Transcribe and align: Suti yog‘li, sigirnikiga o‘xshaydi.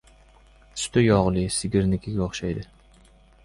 Suti 0.83 1.03
yog‘li, 1.03 1.45
sigirnikiga 1.59 2.27
o‘xshaydi. 2.31 2.69